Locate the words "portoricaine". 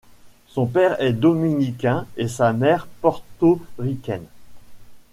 3.01-4.25